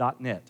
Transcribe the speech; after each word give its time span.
www.abuseinthechurch.net. 0.00 0.42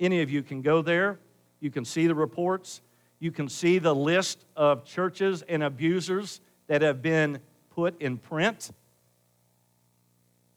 Any 0.00 0.22
of 0.22 0.30
you 0.30 0.42
can 0.42 0.62
go 0.62 0.82
there, 0.82 1.18
you 1.60 1.70
can 1.70 1.84
see 1.84 2.06
the 2.06 2.14
reports, 2.14 2.80
you 3.18 3.30
can 3.30 3.48
see 3.48 3.78
the 3.78 3.94
list 3.94 4.44
of 4.56 4.84
churches 4.84 5.42
and 5.42 5.62
abusers 5.62 6.40
that 6.66 6.82
have 6.82 7.02
been 7.02 7.38
put 7.70 8.00
in 8.00 8.18
print. 8.18 8.70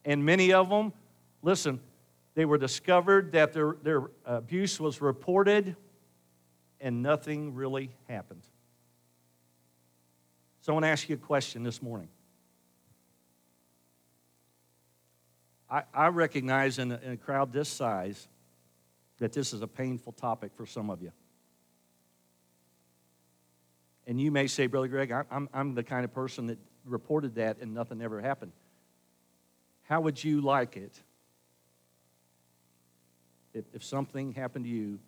And 0.03 0.25
many 0.25 0.53
of 0.53 0.69
them, 0.69 0.93
listen, 1.41 1.79
they 2.33 2.45
were 2.45 2.57
discovered 2.57 3.31
that 3.33 3.53
their, 3.53 3.75
their 3.83 4.03
abuse 4.25 4.79
was 4.79 5.01
reported 5.01 5.75
and 6.81 7.01
nothing 7.01 7.53
really 7.53 7.91
happened. 8.07 8.41
So 10.61 10.71
I 10.71 10.73
want 10.73 10.85
to 10.85 10.89
ask 10.89 11.07
you 11.07 11.15
a 11.15 11.19
question 11.19 11.63
this 11.63 11.81
morning. 11.81 12.09
I, 15.69 15.83
I 15.93 16.07
recognize 16.07 16.79
in 16.79 16.91
a, 16.91 16.99
in 17.03 17.11
a 17.13 17.17
crowd 17.17 17.51
this 17.51 17.69
size 17.69 18.27
that 19.19 19.33
this 19.33 19.53
is 19.53 19.61
a 19.61 19.67
painful 19.67 20.13
topic 20.13 20.51
for 20.55 20.65
some 20.65 20.89
of 20.89 21.01
you. 21.01 21.11
And 24.07 24.21
you 24.21 24.31
may 24.31 24.47
say, 24.47 24.67
Brother 24.67 24.87
Greg, 24.87 25.11
I'm, 25.11 25.49
I'm 25.53 25.73
the 25.73 25.83
kind 25.83 26.05
of 26.05 26.13
person 26.13 26.47
that 26.47 26.59
reported 26.85 27.35
that 27.35 27.57
and 27.59 27.73
nothing 27.73 28.01
ever 28.01 28.21
happened. 28.21 28.51
How 29.83 30.01
would 30.01 30.23
you 30.23 30.41
like 30.41 30.77
it 30.77 30.99
if, 33.53 33.65
if 33.73 33.83
something 33.83 34.33
happened 34.33 34.65
to 34.65 34.71
you 34.71 34.99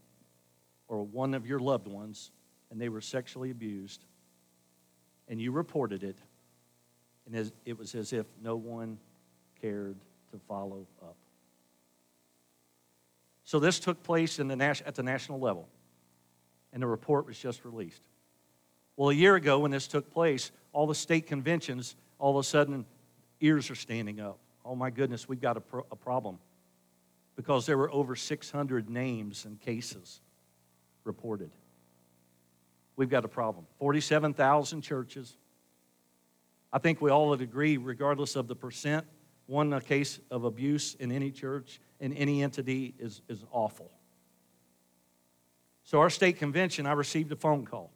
or 0.88 1.04
one 1.04 1.34
of 1.34 1.46
your 1.46 1.60
loved 1.60 1.88
ones 1.88 2.32
and 2.72 2.82
they 2.82 2.90
were 2.90 3.02
sexually 3.02 3.52
abused 3.52 4.04
and 5.28 5.40
you 5.40 5.52
reported 5.52 6.04
it 6.04 6.18
and 7.26 7.52
it 7.66 7.78
was 7.78 7.94
as 7.94 8.14
if 8.14 8.26
no 8.42 8.56
one 8.56 8.98
cared 9.62 9.98
to 10.32 10.40
follow 10.48 10.86
up? 11.02 11.16
So 13.44 13.60
this 13.60 13.80
took 13.80 14.04
place 14.04 14.40
in 14.40 14.48
the, 14.48 14.62
at 14.86 14.96
the 14.96 15.04
national 15.04 15.40
level, 15.40 15.70
and 16.74 16.84
the 16.84 16.88
report 16.88 17.26
was 17.26 17.40
just 17.40 17.64
released. 17.64 18.02
Well, 18.98 19.10
a 19.10 19.14
year 19.14 19.36
ago, 19.36 19.60
when 19.60 19.72
this 19.72 19.88
took 19.88 20.12
place, 20.12 20.52
all 20.74 20.88
the 20.88 20.96
state 20.96 21.28
conventions, 21.28 21.96
all 22.20 22.38
of 22.38 22.44
a 22.44 22.48
sudden, 22.48 22.86
ears 23.40 23.70
are 23.70 23.76
standing 23.76 24.20
up. 24.20 24.38
Oh 24.66 24.76
my 24.76 24.90
goodness, 24.90 25.30
we've 25.30 25.40
got 25.40 25.56
a, 25.56 25.62
pro- 25.62 25.86
a 25.92 25.96
problem. 25.96 26.40
Because 27.36 27.66
there 27.66 27.78
were 27.78 27.92
over 27.94 28.16
600 28.16 28.90
names 28.90 29.46
and 29.46 29.62
cases 29.62 30.20
reported. 31.04 31.52
We've 32.98 33.10
got 33.10 33.24
a 33.24 33.30
problem. 33.30 33.66
47,000 33.80 34.82
churches. 34.82 35.38
I 36.74 36.80
think 36.80 37.00
we 37.00 37.12
all 37.12 37.30
would 37.30 37.42
agree, 37.42 37.78
regardless 37.78 38.36
of 38.36 38.48
the 38.48 38.56
percent, 38.56 39.06
one 39.48 39.74
a 39.74 39.82
case 39.82 40.20
of 40.30 40.44
abuse 40.44 40.96
in 40.96 41.12
any 41.12 41.32
church, 41.32 41.80
in 42.00 42.14
any 42.14 42.44
entity, 42.44 42.94
is, 43.00 43.22
is 43.28 43.44
awful. 43.52 43.90
So, 45.84 46.00
our 46.00 46.10
state 46.10 46.38
convention, 46.38 46.86
I 46.86 46.92
received 46.92 47.32
a 47.32 47.36
phone 47.36 47.66
call, 47.66 47.92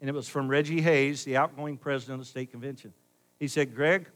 and 0.00 0.08
it 0.08 0.12
was 0.12 0.28
from 0.28 0.48
Reggie 0.48 0.82
Hayes, 0.82 1.24
the 1.24 1.38
outgoing 1.38 1.78
president 1.78 2.20
of 2.20 2.26
the 2.26 2.30
state 2.30 2.50
convention. 2.50 2.92
He 3.40 3.48
said, 3.48 3.74
Greg, 3.74 4.06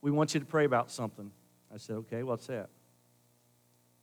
we 0.00 0.10
want 0.10 0.34
you 0.34 0.40
to 0.40 0.46
pray 0.46 0.64
about 0.64 0.90
something. 0.90 1.30
I 1.72 1.76
said, 1.76 1.96
okay, 1.96 2.22
what's 2.22 2.46
that? 2.46 2.70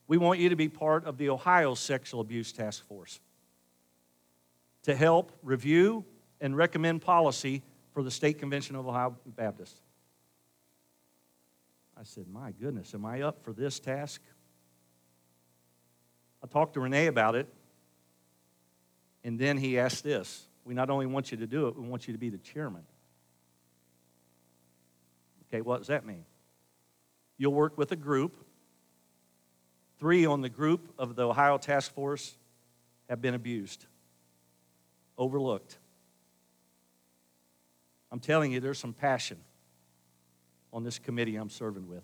We 0.07 0.17
want 0.17 0.39
you 0.39 0.49
to 0.49 0.55
be 0.55 0.69
part 0.69 1.05
of 1.05 1.17
the 1.17 1.29
Ohio 1.29 1.73
Sexual 1.73 2.21
Abuse 2.21 2.51
Task 2.51 2.87
Force 2.87 3.19
to 4.83 4.95
help 4.95 5.31
review 5.43 6.05
and 6.39 6.55
recommend 6.55 7.01
policy 7.01 7.61
for 7.91 8.03
the 8.03 8.11
State 8.11 8.39
Convention 8.39 8.75
of 8.75 8.87
Ohio 8.87 9.17
Baptists. 9.25 9.81
I 11.99 12.03
said, 12.03 12.27
My 12.27 12.51
goodness, 12.51 12.93
am 12.93 13.05
I 13.05 13.21
up 13.21 13.43
for 13.43 13.53
this 13.53 13.79
task? 13.79 14.21
I 16.43 16.47
talked 16.47 16.75
to 16.75 16.79
Renee 16.79 17.07
about 17.07 17.35
it, 17.35 17.51
and 19.23 19.39
then 19.39 19.57
he 19.57 19.79
asked 19.79 20.03
this 20.03 20.45
We 20.63 20.73
not 20.73 20.89
only 20.89 21.07
want 21.07 21.31
you 21.31 21.37
to 21.37 21.47
do 21.47 21.67
it, 21.67 21.77
we 21.77 21.87
want 21.87 22.07
you 22.07 22.13
to 22.13 22.19
be 22.19 22.29
the 22.29 22.37
chairman. 22.37 22.83
Okay, 25.47 25.61
what 25.61 25.79
does 25.79 25.87
that 25.87 26.05
mean? 26.05 26.25
You'll 27.37 27.53
work 27.53 27.77
with 27.77 27.91
a 27.91 27.95
group. 27.95 28.35
Three 29.99 30.27
on 30.27 30.41
the 30.41 30.49
group 30.49 30.93
of 30.99 31.15
the 31.15 31.27
Ohio 31.27 31.57
Task 31.57 31.91
Force 31.93 32.37
have 33.09 33.21
been 33.21 33.33
abused, 33.33 33.85
overlooked. 35.17 35.77
I'm 38.11 38.19
telling 38.19 38.51
you, 38.51 38.59
there's 38.59 38.77
some 38.77 38.93
passion 38.93 39.37
on 40.73 40.83
this 40.83 40.99
committee 40.99 41.35
I'm 41.35 41.49
serving 41.49 41.87
with. 41.87 42.03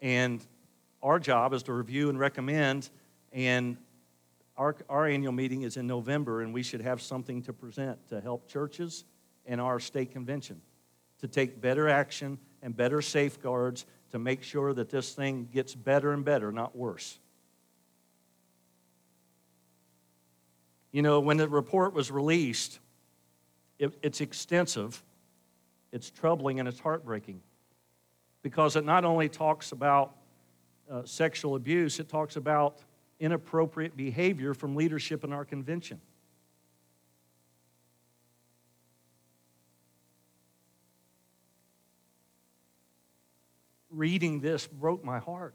And 0.00 0.44
our 1.02 1.18
job 1.18 1.52
is 1.52 1.62
to 1.64 1.72
review 1.72 2.08
and 2.08 2.18
recommend, 2.18 2.90
and 3.32 3.76
our, 4.56 4.76
our 4.88 5.06
annual 5.06 5.32
meeting 5.32 5.62
is 5.62 5.76
in 5.76 5.86
November, 5.86 6.42
and 6.42 6.52
we 6.52 6.62
should 6.62 6.80
have 6.80 7.00
something 7.00 7.42
to 7.42 7.52
present 7.52 8.08
to 8.08 8.20
help 8.20 8.48
churches 8.48 9.04
and 9.46 9.60
our 9.60 9.80
state 9.80 10.12
convention 10.12 10.60
to 11.20 11.28
take 11.28 11.60
better 11.60 11.88
action 11.88 12.38
and 12.62 12.76
better 12.76 13.02
safeguards 13.02 13.86
to 14.10 14.18
make 14.18 14.42
sure 14.42 14.72
that 14.72 14.90
this 14.90 15.12
thing 15.12 15.48
gets 15.52 15.74
better 15.74 16.12
and 16.12 16.24
better, 16.24 16.50
not 16.52 16.76
worse. 16.76 17.18
You 20.92 21.02
know, 21.02 21.20
when 21.20 21.36
the 21.36 21.48
report 21.48 21.92
was 21.92 22.10
released, 22.10 22.78
it, 23.78 23.96
it's 24.02 24.20
extensive 24.20 25.02
it's 25.92 26.10
troubling 26.10 26.60
and 26.60 26.68
it's 26.68 26.80
heartbreaking 26.80 27.40
because 28.42 28.76
it 28.76 28.84
not 28.84 29.04
only 29.04 29.28
talks 29.28 29.72
about 29.72 30.16
uh, 30.90 31.02
sexual 31.04 31.54
abuse, 31.54 31.98
it 32.00 32.08
talks 32.08 32.36
about 32.36 32.80
inappropriate 33.20 33.96
behavior 33.96 34.54
from 34.54 34.76
leadership 34.76 35.24
in 35.24 35.32
our 35.32 35.44
convention. 35.44 36.00
Reading 43.90 44.40
this 44.40 44.66
broke 44.66 45.04
my 45.04 45.18
heart. 45.18 45.54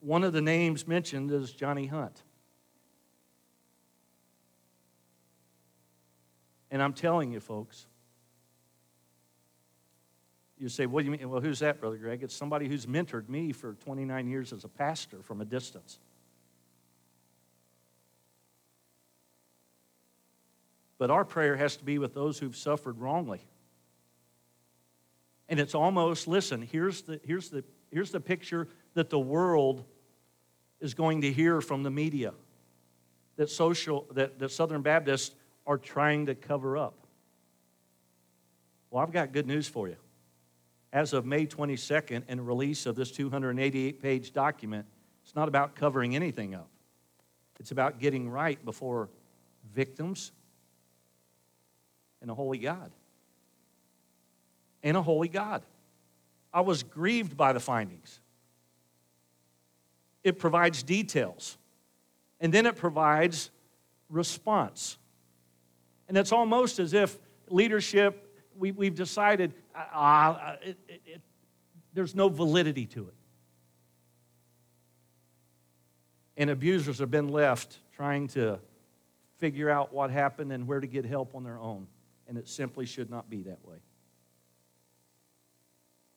One 0.00 0.22
of 0.22 0.32
the 0.32 0.42
names 0.42 0.86
mentioned 0.86 1.30
is 1.30 1.52
Johnny 1.52 1.86
Hunt. 1.86 2.22
And 6.70 6.82
I'm 6.82 6.92
telling 6.92 7.32
you, 7.32 7.40
folks, 7.40 7.86
you 10.58 10.68
say, 10.68 10.86
what 10.86 11.00
do 11.00 11.10
you 11.10 11.16
mean? 11.16 11.28
Well, 11.28 11.40
who's 11.40 11.60
that, 11.60 11.80
Brother 11.80 11.96
Greg? 11.96 12.22
It's 12.22 12.34
somebody 12.34 12.68
who's 12.68 12.86
mentored 12.86 13.28
me 13.28 13.52
for 13.52 13.74
29 13.74 14.26
years 14.28 14.52
as 14.52 14.64
a 14.64 14.68
pastor 14.68 15.22
from 15.22 15.40
a 15.40 15.44
distance. 15.44 15.98
But 20.98 21.10
our 21.10 21.24
prayer 21.24 21.56
has 21.56 21.76
to 21.76 21.84
be 21.84 21.98
with 21.98 22.12
those 22.12 22.38
who've 22.38 22.56
suffered 22.56 22.98
wrongly. 22.98 23.40
And 25.48 25.60
it's 25.60 25.74
almost, 25.74 26.26
listen, 26.26 26.60
here's 26.60 27.02
the, 27.02 27.20
here's 27.24 27.50
the, 27.50 27.64
here's 27.92 28.10
the 28.10 28.20
picture 28.20 28.68
that 28.94 29.10
the 29.10 29.18
world 29.18 29.84
is 30.80 30.94
going 30.94 31.20
to 31.22 31.32
hear 31.32 31.60
from 31.60 31.82
the 31.84 31.90
media 31.90 32.32
that 33.36 33.48
social 33.48 34.06
that, 34.12 34.40
that 34.40 34.50
Southern 34.50 34.82
Baptists 34.82 35.34
are 35.66 35.78
trying 35.78 36.26
to 36.26 36.34
cover 36.34 36.76
up. 36.76 37.06
Well, 38.90 39.02
I've 39.02 39.12
got 39.12 39.32
good 39.32 39.46
news 39.46 39.68
for 39.68 39.88
you 39.88 39.96
as 40.92 41.12
of 41.12 41.26
May 41.26 41.46
22nd 41.46 42.24
and 42.28 42.46
release 42.46 42.86
of 42.86 42.96
this 42.96 43.10
288 43.10 44.00
page 44.00 44.32
document, 44.32 44.86
it's 45.22 45.34
not 45.34 45.48
about 45.48 45.74
covering 45.74 46.16
anything 46.16 46.54
up. 46.54 46.68
It's 47.60 47.70
about 47.70 47.98
getting 47.98 48.30
right 48.30 48.62
before 48.64 49.08
victims 49.74 50.32
and 52.22 52.30
a 52.30 52.34
holy 52.34 52.58
God. 52.58 52.90
And 54.82 54.96
a 54.96 55.02
holy 55.02 55.28
God. 55.28 55.62
I 56.52 56.62
was 56.62 56.82
grieved 56.82 57.36
by 57.36 57.52
the 57.52 57.60
findings. 57.60 58.20
It 60.24 60.38
provides 60.38 60.82
details, 60.82 61.58
and 62.40 62.52
then 62.52 62.66
it 62.66 62.76
provides 62.76 63.50
response. 64.08 64.98
And 66.08 66.16
it's 66.16 66.32
almost 66.32 66.78
as 66.78 66.94
if 66.94 67.18
leadership 67.48 68.28
we, 68.58 68.72
we've 68.72 68.94
decided 68.94 69.54
it, 70.62 70.78
it, 70.88 71.02
it, 71.06 71.20
there's 71.94 72.14
no 72.14 72.28
validity 72.28 72.86
to 72.86 73.08
it. 73.08 73.14
And 76.36 76.50
abusers 76.50 77.00
have 77.00 77.10
been 77.10 77.28
left 77.28 77.78
trying 77.96 78.28
to 78.28 78.60
figure 79.38 79.70
out 79.70 79.92
what 79.92 80.10
happened 80.10 80.52
and 80.52 80.66
where 80.66 80.80
to 80.80 80.86
get 80.86 81.04
help 81.04 81.34
on 81.34 81.42
their 81.42 81.58
own. 81.58 81.86
And 82.28 82.38
it 82.38 82.48
simply 82.48 82.86
should 82.86 83.10
not 83.10 83.28
be 83.28 83.42
that 83.42 83.64
way. 83.64 83.78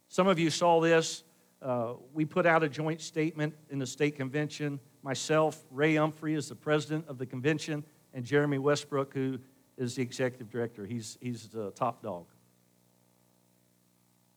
Some 0.09 0.27
of 0.27 0.37
you 0.37 0.49
saw 0.49 0.81
this. 0.81 1.23
Uh, 1.61 1.93
we 2.13 2.25
put 2.25 2.45
out 2.45 2.63
a 2.63 2.69
joint 2.69 3.01
statement 3.01 3.53
in 3.69 3.79
the 3.79 3.85
state 3.85 4.15
convention. 4.15 4.79
Myself, 5.03 5.63
Ray 5.71 5.95
Humphrey 5.95 6.35
is 6.35 6.49
the 6.49 6.55
president 6.55 7.05
of 7.07 7.17
the 7.17 7.25
convention, 7.25 7.83
and 8.13 8.25
Jeremy 8.25 8.57
Westbrook, 8.57 9.13
who 9.13 9.39
is 9.77 9.95
the 9.95 10.01
executive 10.01 10.49
director. 10.49 10.85
He's, 10.85 11.17
he's 11.21 11.47
the 11.47 11.71
top 11.71 12.03
dog. 12.03 12.25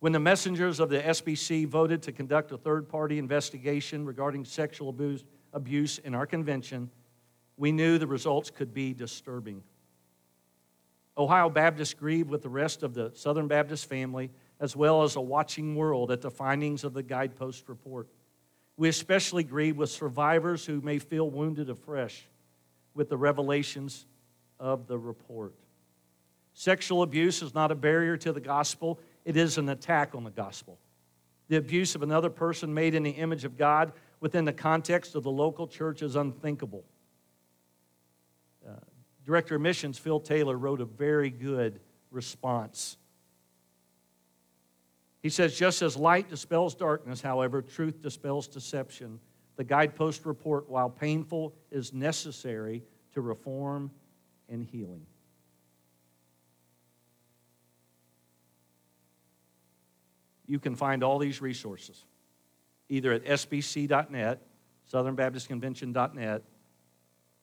When 0.04 0.12
the 0.12 0.20
messengers 0.20 0.80
of 0.80 0.90
the 0.90 1.00
SBC 1.00 1.66
voted 1.66 2.02
to 2.02 2.12
conduct 2.12 2.52
a 2.52 2.58
third 2.58 2.90
party 2.90 3.18
investigation 3.18 4.04
regarding 4.04 4.44
sexual 4.44 4.90
abuse, 4.90 5.24
abuse 5.54 5.96
in 5.96 6.14
our 6.14 6.26
convention, 6.26 6.90
we 7.56 7.72
knew 7.72 7.96
the 7.96 8.06
results 8.06 8.50
could 8.50 8.74
be 8.74 8.92
disturbing. 8.92 9.62
Ohio 11.16 11.48
Baptists 11.48 11.94
grieved 11.94 12.28
with 12.28 12.42
the 12.42 12.50
rest 12.50 12.82
of 12.82 12.92
the 12.92 13.12
Southern 13.14 13.48
Baptist 13.48 13.88
family, 13.88 14.30
as 14.60 14.76
well 14.76 15.04
as 15.04 15.16
a 15.16 15.22
watching 15.22 15.74
world, 15.74 16.10
at 16.10 16.20
the 16.20 16.30
findings 16.30 16.84
of 16.84 16.92
the 16.92 17.02
guidepost 17.02 17.66
report. 17.70 18.06
We 18.76 18.90
especially 18.90 19.42
grieve 19.42 19.78
with 19.78 19.88
survivors 19.88 20.66
who 20.66 20.82
may 20.82 20.98
feel 20.98 21.30
wounded 21.30 21.70
afresh 21.70 22.26
with 22.92 23.08
the 23.08 23.16
revelations 23.16 24.04
of 24.60 24.86
the 24.86 24.98
report. 24.98 25.54
Sexual 26.52 27.02
abuse 27.02 27.40
is 27.40 27.54
not 27.54 27.72
a 27.72 27.74
barrier 27.74 28.18
to 28.18 28.32
the 28.34 28.40
gospel, 28.40 29.00
it 29.24 29.36
is 29.36 29.58
an 29.58 29.68
attack 29.68 30.14
on 30.14 30.24
the 30.24 30.30
gospel. 30.30 30.78
The 31.48 31.56
abuse 31.56 31.94
of 31.94 32.02
another 32.02 32.30
person 32.30 32.72
made 32.72 32.94
in 32.94 33.02
the 33.02 33.10
image 33.10 33.44
of 33.44 33.56
God 33.56 33.92
within 34.20 34.44
the 34.44 34.52
context 34.52 35.14
of 35.14 35.22
the 35.22 35.30
local 35.30 35.66
church 35.66 36.02
is 36.02 36.16
unthinkable. 36.16 36.84
Uh, 38.66 38.72
Director 39.24 39.56
of 39.56 39.60
Missions 39.60 39.98
Phil 39.98 40.20
Taylor 40.20 40.56
wrote 40.56 40.80
a 40.80 40.86
very 40.86 41.30
good 41.30 41.80
response. 42.10 42.96
He 45.22 45.30
says, 45.30 45.56
just 45.56 45.80
as 45.80 45.96
light 45.96 46.28
dispels 46.28 46.74
darkness, 46.74 47.22
however, 47.22 47.62
truth 47.62 48.02
dispels 48.02 48.46
deception. 48.46 49.20
The 49.56 49.64
guidepost 49.64 50.26
report, 50.26 50.68
while 50.68 50.90
painful, 50.90 51.54
is 51.70 51.94
necessary 51.94 52.82
to 53.14 53.20
reform 53.20 53.90
and 54.48 54.62
healing. 54.62 55.06
You 60.46 60.58
can 60.58 60.76
find 60.76 61.02
all 61.02 61.18
these 61.18 61.40
resources 61.40 62.04
either 62.88 63.12
at 63.12 63.24
sbc.net, 63.24 64.40
southernbaptistconvention.net, 64.92 66.42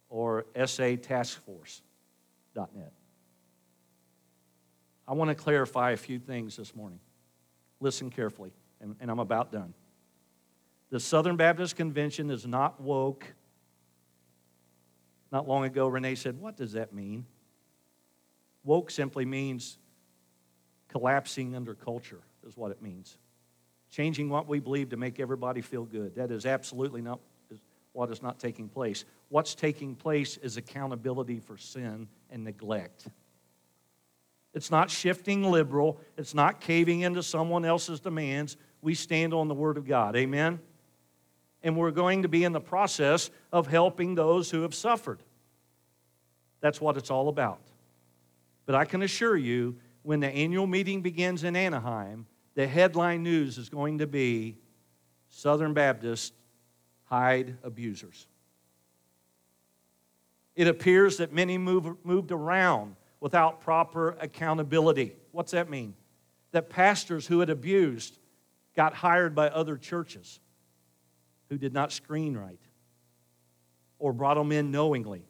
or 0.09 0.45
sataskforce.net. 0.55 2.93
I 5.07 5.13
want 5.13 5.29
to 5.29 5.35
clarify 5.35 5.91
a 5.91 5.97
few 5.97 6.19
things 6.19 6.55
this 6.55 6.75
morning. 6.75 6.99
Listen 7.79 8.11
carefully, 8.11 8.51
and, 8.79 8.95
and 8.99 9.09
I'm 9.09 9.19
about 9.19 9.51
done. 9.51 9.73
The 10.91 10.99
Southern 10.99 11.37
Baptist 11.37 11.75
Convention 11.75 12.29
is 12.29 12.45
not 12.45 12.79
woke. 12.79 13.25
Not 15.31 15.47
long 15.47 15.63
ago, 15.63 15.87
Renee 15.87 16.15
said, 16.15 16.39
What 16.39 16.57
does 16.57 16.73
that 16.73 16.93
mean? 16.93 17.25
Woke 18.63 18.91
simply 18.91 19.25
means 19.25 19.77
collapsing 20.89 21.55
under 21.55 21.73
culture, 21.73 22.19
is 22.47 22.57
what 22.57 22.71
it 22.71 22.81
means. 22.81 23.17
Changing 23.89 24.29
what 24.29 24.47
we 24.47 24.59
believe 24.59 24.89
to 24.89 24.97
make 24.97 25.19
everybody 25.19 25.61
feel 25.61 25.83
good. 25.83 26.15
That 26.15 26.31
is 26.31 26.45
absolutely 26.45 27.01
not 27.01 27.19
what 27.93 28.09
is 28.09 28.21
not 28.21 28.39
taking 28.39 28.69
place. 28.69 29.03
What's 29.29 29.53
taking 29.53 29.95
place 29.95 30.37
is 30.37 30.57
accountability 30.57 31.39
for 31.39 31.57
sin 31.57 32.07
and 32.29 32.43
neglect. 32.43 33.07
It's 34.53 34.71
not 34.71 34.89
shifting 34.89 35.43
liberal, 35.43 35.99
it's 36.17 36.33
not 36.33 36.59
caving 36.59 37.01
into 37.01 37.23
someone 37.23 37.65
else's 37.65 37.99
demands. 37.99 38.57
We 38.81 38.95
stand 38.95 39.33
on 39.33 39.47
the 39.47 39.53
Word 39.53 39.77
of 39.77 39.85
God. 39.85 40.15
Amen? 40.15 40.59
And 41.63 41.77
we're 41.77 41.91
going 41.91 42.23
to 42.23 42.27
be 42.27 42.43
in 42.43 42.51
the 42.51 42.61
process 42.61 43.29
of 43.51 43.67
helping 43.67 44.15
those 44.15 44.49
who 44.49 44.63
have 44.63 44.73
suffered. 44.73 45.21
That's 46.59 46.81
what 46.81 46.97
it's 46.97 47.11
all 47.11 47.29
about. 47.29 47.61
But 48.65 48.75
I 48.75 48.85
can 48.85 49.01
assure 49.01 49.37
you, 49.37 49.77
when 50.03 50.19
the 50.19 50.29
annual 50.29 50.65
meeting 50.65 51.01
begins 51.01 51.43
in 51.43 51.55
Anaheim, 51.55 52.25
the 52.55 52.67
headline 52.67 53.23
news 53.23 53.57
is 53.57 53.69
going 53.69 53.99
to 53.99 54.07
be 54.07 54.57
Southern 55.29 55.73
Baptist 55.73 56.33
hide 57.05 57.57
abusers. 57.63 58.27
It 60.55 60.67
appears 60.67 61.17
that 61.17 61.31
many 61.31 61.57
move, 61.57 61.95
moved 62.03 62.31
around 62.31 62.95
without 63.19 63.61
proper 63.61 64.17
accountability. 64.19 65.13
What's 65.31 65.51
that 65.51 65.69
mean? 65.69 65.95
That 66.51 66.69
pastors 66.69 67.25
who 67.27 67.39
had 67.39 67.49
abused 67.49 68.17
got 68.75 68.93
hired 68.93 69.33
by 69.33 69.49
other 69.49 69.77
churches 69.77 70.39
who 71.49 71.57
did 71.57 71.73
not 71.73 71.91
screen 71.91 72.35
right 72.35 72.59
or 73.99 74.11
brought 74.11 74.35
them 74.35 74.51
in 74.51 74.71
knowingly. 74.71 75.23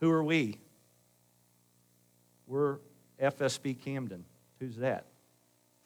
Who 0.00 0.10
are 0.10 0.24
we? 0.24 0.58
We're 2.46 2.78
FSB 3.20 3.80
Camden. 3.82 4.24
Who's 4.60 4.76
that? 4.76 5.06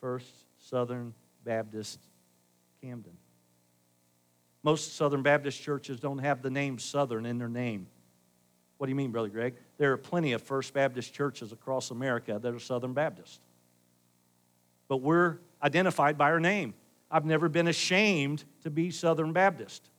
First 0.01 0.33
Southern 0.59 1.15
Baptist 1.45 2.01
Camden. 2.83 3.17
Most 4.63 4.97
Southern 4.97 5.23
Baptist 5.23 5.63
churches 5.63 6.01
don't 6.01 6.19
have 6.19 6.43
the 6.43 6.51
name 6.51 6.79
Southern 6.79 7.27
in 7.27 7.39
their 7.39 7.49
name. 7.49 7.87
What 8.77 8.87
do 8.87 8.91
you 8.91 8.97
mean, 8.97 9.11
Brother 9.11 9.29
Greg? 9.29 9.55
There 9.77 9.93
are 9.93 9.97
plenty 9.97 10.33
of 10.33 10.43
First 10.43 10.73
Baptist 10.73 11.13
churches 11.13 11.53
across 11.53 11.91
America 11.91 12.39
that 12.41 12.55
are 12.55 12.61
Southern 12.61 12.93
Baptist. 12.93 13.41
But 14.87 14.99
we're 14.99 15.39
identified 15.63 16.17
by 16.17 16.31
our 16.31 16.41
name. 16.41 16.75
I've 17.11 17.25
never 17.25 17.49
been 17.49 17.69
ashamed 17.69 18.45
to 18.63 18.71
be 18.71 18.91
Southern 18.91 19.33
Baptist. 19.33 19.91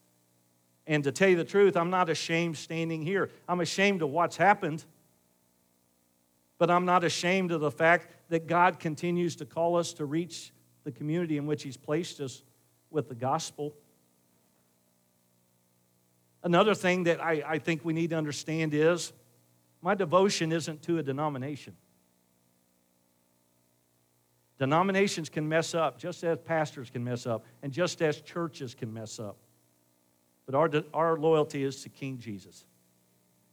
And 0.87 1.03
to 1.03 1.11
tell 1.11 1.29
you 1.29 1.35
the 1.35 1.43
truth, 1.43 1.75
I'm 1.77 1.89
not 1.89 2.09
ashamed 2.09 2.57
standing 2.57 3.01
here. 3.01 3.29
I'm 3.47 3.59
ashamed 3.59 4.01
of 4.01 4.09
what's 4.09 4.37
happened, 4.37 4.83
but 6.59 6.69
I'm 6.69 6.85
not 6.85 7.03
ashamed 7.03 7.51
of 7.51 7.61
the 7.61 7.71
fact 7.71 8.13
that 8.29 8.45
God 8.45 8.79
continues 8.79 9.35
to 9.37 9.45
call 9.45 9.77
us 9.77 9.93
to 9.93 10.05
reach 10.05 10.51
the 10.83 10.91
community 10.91 11.37
in 11.37 11.47
which 11.47 11.63
He's 11.63 11.77
placed 11.77 12.19
us 12.19 12.43
with 12.91 13.09
the 13.09 13.15
gospel. 13.15 13.73
Another 16.43 16.75
thing 16.75 17.05
that 17.05 17.23
I, 17.23 17.43
I 17.47 17.57
think 17.57 17.83
we 17.83 17.93
need 17.93 18.11
to 18.11 18.17
understand 18.17 18.73
is 18.73 19.13
my 19.81 19.95
devotion 19.95 20.51
isn't 20.51 20.81
to 20.83 20.99
a 20.99 21.03
denomination. 21.03 21.75
Denominations 24.57 25.29
can 25.29 25.47
mess 25.47 25.73
up 25.73 25.97
just 25.97 26.23
as 26.25 26.37
pastors 26.43 26.89
can 26.89 27.03
mess 27.03 27.25
up 27.25 27.45
and 27.63 27.71
just 27.71 28.01
as 28.01 28.19
churches 28.19 28.75
can 28.75 28.93
mess 28.93 29.17
up. 29.17 29.37
But 30.45 30.55
our, 30.55 30.69
our 30.93 31.17
loyalty 31.17 31.63
is 31.63 31.81
to 31.83 31.89
King 31.89 32.19
Jesus 32.19 32.65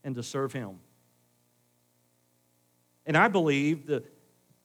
and 0.03 0.17
to 0.17 0.23
serve 0.25 0.53
Him. 0.53 0.79
And 3.07 3.17
I 3.17 3.29
believe 3.29 3.87
that 3.87 4.05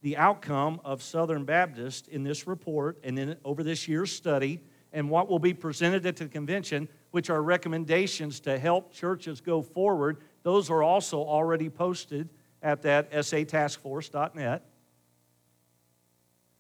the 0.02 0.18
outcome 0.18 0.82
of 0.84 1.04
Southern 1.04 1.46
Baptist 1.46 2.08
in 2.08 2.24
this 2.24 2.48
report 2.48 3.00
and 3.04 3.18
then 3.18 3.38
over 3.46 3.64
this 3.64 3.88
year's 3.88 4.12
study 4.12 4.60
and 4.92 5.10
what 5.10 5.30
will 5.30 5.40
be 5.40 5.54
presented 5.54 6.06
at 6.06 6.16
the 6.18 6.28
convention, 6.28 6.90
which 7.12 7.30
are 7.30 7.42
recommendations 7.42 8.40
to 8.42 8.58
help 8.60 8.92
churches 8.92 9.40
go 9.40 9.62
forward. 9.62 10.18
Those 10.44 10.70
are 10.70 10.84
also 10.84 11.20
already 11.20 11.70
posted 11.70 12.30
at 12.62 12.82
that 12.82 13.12
sataskforce.net. 13.12 14.66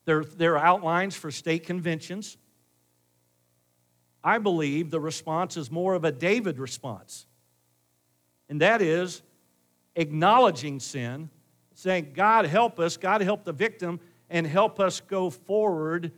There, 0.05 0.23
there 0.23 0.57
are 0.57 0.65
outlines 0.65 1.15
for 1.15 1.31
state 1.31 1.65
conventions. 1.65 2.37
I 4.23 4.37
believe 4.37 4.91
the 4.91 4.99
response 4.99 5.57
is 5.57 5.71
more 5.71 5.95
of 5.95 6.05
a 6.05 6.11
David 6.11 6.59
response, 6.59 7.25
and 8.49 8.61
that 8.61 8.81
is 8.81 9.23
acknowledging 9.95 10.79
sin, 10.79 11.29
saying, 11.81 12.11
God 12.13 12.45
help 12.45 12.79
us, 12.79 12.95
God 12.95 13.21
help 13.21 13.43
the 13.43 13.53
victim, 13.53 13.99
and 14.29 14.45
help 14.45 14.79
us 14.79 15.01
go 15.01 15.31
forward 15.31 16.11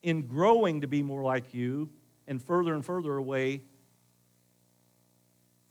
in 0.00 0.28
growing 0.28 0.82
to 0.82 0.86
be 0.86 1.02
more 1.02 1.24
like 1.24 1.52
you 1.52 1.90
and 2.28 2.40
further 2.40 2.72
and 2.72 2.84
further 2.84 3.16
away 3.16 3.62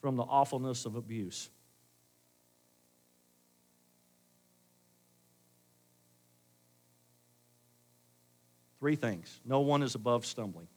from 0.02 0.18
the 0.18 0.24
awfulness 0.24 0.86
of 0.86 0.98
abuse. 0.98 1.50
Three 8.82 8.98
things. 8.98 9.40
No 9.46 9.62
one 9.62 9.82
is 9.82 9.96
above 9.96 10.26
stumbling. 10.26 10.68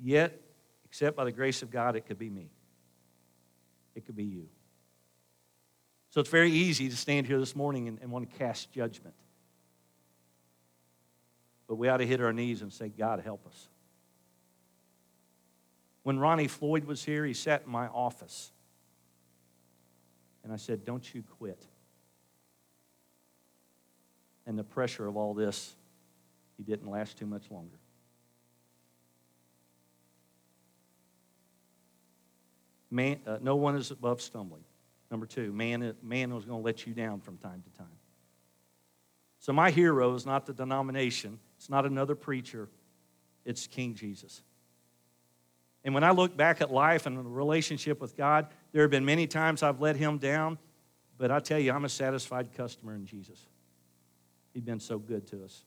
Yet, 0.00 0.40
except 0.86 1.14
by 1.14 1.24
the 1.24 1.32
grace 1.32 1.60
of 1.60 1.70
God, 1.70 1.94
it 1.94 2.06
could 2.06 2.18
be 2.18 2.30
me. 2.30 2.48
It 3.94 4.06
could 4.06 4.16
be 4.16 4.24
you. 4.24 4.48
So 6.10 6.20
it's 6.20 6.30
very 6.30 6.50
easy 6.50 6.88
to 6.88 6.96
stand 6.96 7.26
here 7.26 7.38
this 7.38 7.54
morning 7.54 7.88
and, 7.88 7.98
and 8.00 8.10
want 8.10 8.30
to 8.30 8.38
cast 8.38 8.72
judgment. 8.72 9.14
But 11.68 11.76
we 11.76 11.88
ought 11.88 11.98
to 11.98 12.06
hit 12.06 12.20
our 12.20 12.32
knees 12.32 12.62
and 12.62 12.72
say, 12.72 12.88
God, 12.88 13.20
help 13.20 13.46
us. 13.46 13.68
When 16.02 16.18
Ronnie 16.18 16.48
Floyd 16.48 16.84
was 16.84 17.04
here, 17.04 17.26
he 17.26 17.34
sat 17.34 17.64
in 17.66 17.70
my 17.70 17.88
office. 17.88 18.52
And 20.42 20.52
I 20.52 20.56
said, 20.56 20.86
Don't 20.86 21.14
you 21.14 21.22
quit. 21.38 21.62
And 24.46 24.58
the 24.58 24.64
pressure 24.64 25.06
of 25.06 25.18
all 25.18 25.34
this, 25.34 25.74
he 26.56 26.62
didn't 26.62 26.90
last 26.90 27.18
too 27.18 27.26
much 27.26 27.50
longer. 27.50 27.76
Man, 32.90 33.20
uh, 33.26 33.36
no 33.42 33.56
one 33.56 33.76
is 33.76 33.90
above 33.90 34.22
stumbling. 34.22 34.64
Number 35.10 35.26
two, 35.26 35.52
man, 35.52 35.94
man 36.02 36.34
was 36.34 36.44
going 36.44 36.60
to 36.60 36.64
let 36.64 36.86
you 36.86 36.92
down 36.92 37.20
from 37.20 37.38
time 37.38 37.62
to 37.62 37.78
time. 37.78 37.86
So 39.38 39.52
my 39.52 39.70
hero 39.70 40.14
is 40.14 40.26
not 40.26 40.46
the 40.46 40.52
denomination, 40.52 41.38
it's 41.56 41.70
not 41.70 41.86
another 41.86 42.14
preacher, 42.14 42.68
it's 43.44 43.66
King 43.66 43.94
Jesus. 43.94 44.42
And 45.84 45.94
when 45.94 46.04
I 46.04 46.10
look 46.10 46.36
back 46.36 46.60
at 46.60 46.72
life 46.72 47.06
and 47.06 47.16
the 47.16 47.22
relationship 47.22 48.00
with 48.00 48.16
God, 48.16 48.48
there 48.72 48.82
have 48.82 48.90
been 48.90 49.04
many 49.04 49.26
times 49.26 49.62
I've 49.62 49.80
let 49.80 49.96
him 49.96 50.18
down, 50.18 50.58
but 51.16 51.30
I 51.30 51.40
tell 51.40 51.58
you, 51.58 51.72
I'm 51.72 51.84
a 51.84 51.88
satisfied 51.88 52.52
customer 52.52 52.94
in 52.94 53.06
Jesus. 53.06 53.46
He's 54.52 54.64
been 54.64 54.80
so 54.80 54.98
good 54.98 55.26
to 55.28 55.44
us. 55.44 55.64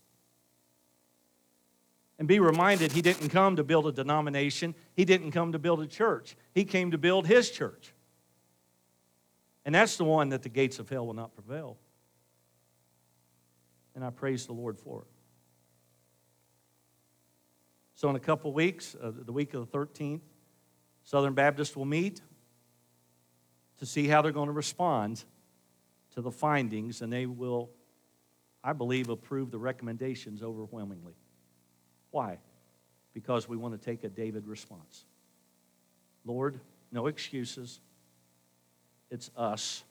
And 2.20 2.28
be 2.28 2.40
reminded, 2.40 2.92
he 2.92 3.02
didn't 3.02 3.30
come 3.30 3.56
to 3.56 3.64
build 3.64 3.88
a 3.88 3.92
denomination, 3.92 4.76
he 4.94 5.06
didn't 5.06 5.32
come 5.32 5.54
to 5.54 5.60
build 5.60 5.82
a 5.82 5.88
church. 5.88 6.36
He 6.54 6.66
came 6.66 6.92
to 6.92 6.98
build 6.98 7.26
his 7.26 7.50
church. 7.50 7.94
And 9.66 9.76
that's 9.76 9.98
the 9.98 10.04
one 10.04 10.30
that 10.30 10.44
the 10.44 10.50
gates 10.50 10.80
of 10.80 10.90
hell 10.90 11.06
will 11.06 11.14
not 11.14 11.36
prevail. 11.36 11.78
And 13.96 14.04
I 14.04 14.10
praise 14.10 14.46
the 14.46 14.54
Lord 14.54 14.78
for 14.78 15.02
it. 15.02 15.08
So, 17.96 18.10
in 18.10 18.16
a 18.16 18.20
couple 18.20 18.52
weeks, 18.52 18.96
uh, 19.00 19.12
the 19.14 19.32
week 19.32 19.54
of 19.54 19.70
the 19.70 19.78
13th, 19.78 20.22
Southern 21.04 21.34
Baptists 21.34 21.76
will 21.76 21.86
meet 21.86 22.22
to 23.78 23.86
see 23.86 24.08
how 24.08 24.22
they're 24.22 24.32
going 24.32 24.48
to 24.48 24.54
respond 24.54 25.24
to 26.16 26.22
the 26.22 26.32
findings, 26.32 27.02
and 27.02 27.12
they 27.12 27.26
will, 27.26 27.70
I 28.64 28.74
believe, 28.74 29.10
approve 29.10 29.52
the 29.52 29.60
recommendations 29.60 30.42
overwhelmingly. 30.42 31.14
Why? 32.12 32.40
Because 33.14 33.48
we 33.48 33.58
want 33.58 33.80
to 33.80 33.84
take 33.84 34.04
a 34.04 34.10
David 34.10 34.48
response. 34.48 35.06
Lord, 36.26 36.60
no 36.92 37.08
excuses. 37.08 37.80
It's 39.12 39.30
us. 39.36 39.84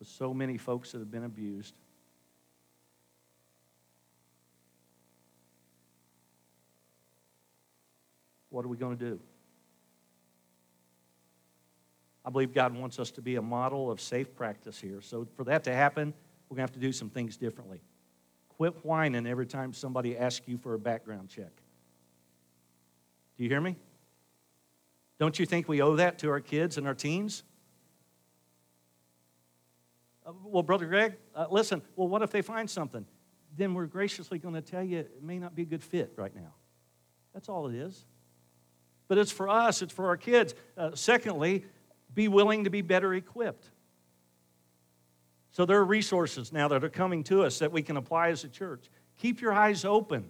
With 0.00 0.08
so 0.08 0.34
many 0.34 0.58
folks 0.58 0.92
that 0.92 0.98
have 0.98 1.10
been 1.10 1.24
abused. 1.24 1.72
What 8.50 8.64
are 8.64 8.68
we 8.68 8.76
going 8.76 8.98
to 8.98 9.04
do? 9.10 9.20
I 12.24 12.30
believe 12.30 12.54
God 12.54 12.74
wants 12.74 12.98
us 12.98 13.10
to 13.12 13.22
be 13.22 13.36
a 13.36 13.42
model 13.42 13.90
of 13.90 14.00
safe 14.00 14.34
practice 14.34 14.80
here. 14.80 15.00
So, 15.00 15.26
for 15.36 15.44
that 15.44 15.64
to 15.64 15.74
happen, 15.74 16.14
we're 16.48 16.56
going 16.56 16.66
to 16.66 16.72
have 16.72 16.80
to 16.80 16.86
do 16.86 16.92
some 16.92 17.10
things 17.10 17.36
differently. 17.36 17.80
Quit 18.48 18.84
whining 18.84 19.26
every 19.26 19.46
time 19.46 19.72
somebody 19.72 20.16
asks 20.16 20.46
you 20.46 20.56
for 20.56 20.74
a 20.74 20.78
background 20.78 21.28
check. 21.28 21.52
Do 23.36 23.42
you 23.42 23.50
hear 23.50 23.60
me? 23.60 23.76
Don't 25.18 25.38
you 25.38 25.46
think 25.46 25.68
we 25.68 25.80
owe 25.80 25.96
that 25.96 26.18
to 26.20 26.30
our 26.30 26.40
kids 26.40 26.76
and 26.76 26.86
our 26.86 26.94
teens? 26.94 27.44
Uh, 30.26 30.32
well, 30.44 30.62
Brother 30.62 30.86
Greg, 30.86 31.14
uh, 31.34 31.46
listen, 31.50 31.82
well, 31.96 32.08
what 32.08 32.22
if 32.22 32.30
they 32.30 32.42
find 32.42 32.68
something? 32.68 33.06
Then 33.56 33.74
we're 33.74 33.86
graciously 33.86 34.38
going 34.38 34.54
to 34.54 34.62
tell 34.62 34.82
you 34.82 34.98
it 34.98 35.22
may 35.22 35.38
not 35.38 35.54
be 35.54 35.62
a 35.62 35.66
good 35.66 35.82
fit 35.82 36.12
right 36.16 36.34
now. 36.34 36.54
That's 37.32 37.48
all 37.48 37.68
it 37.68 37.74
is. 37.74 38.04
But 39.06 39.18
it's 39.18 39.30
for 39.30 39.48
us, 39.48 39.82
it's 39.82 39.92
for 39.92 40.06
our 40.06 40.16
kids. 40.16 40.54
Uh, 40.76 40.90
secondly, 40.94 41.64
be 42.14 42.28
willing 42.28 42.64
to 42.64 42.70
be 42.70 42.80
better 42.80 43.14
equipped. 43.14 43.70
So 45.50 45.64
there 45.64 45.78
are 45.78 45.84
resources 45.84 46.52
now 46.52 46.66
that 46.68 46.82
are 46.82 46.88
coming 46.88 47.22
to 47.24 47.44
us 47.44 47.60
that 47.60 47.70
we 47.70 47.82
can 47.82 47.96
apply 47.96 48.30
as 48.30 48.42
a 48.42 48.48
church. 48.48 48.90
Keep 49.18 49.40
your 49.40 49.52
eyes 49.52 49.84
open. 49.84 50.24